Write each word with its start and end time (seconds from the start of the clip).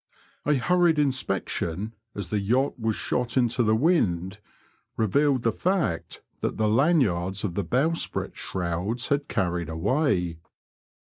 A 0.47 0.55
hurried 0.55 0.97
inspection, 0.97 1.93
as 2.15 2.29
the 2.29 2.39
yacht 2.39 2.79
was 2.79 2.95
shot 2.95 3.37
into 3.37 3.61
the 3.61 3.75
wind, 3.75 4.39
revealed 4.97 5.43
the 5.43 5.51
fact 5.51 6.23
that 6.39 6.57
the 6.57 6.67
lanyards 6.67 7.43
of 7.43 7.53
the 7.53 7.63
bowsprit 7.63 8.35
shrouds 8.35 9.09
had 9.09 9.27
carried 9.27 9.69
away. 9.69 10.39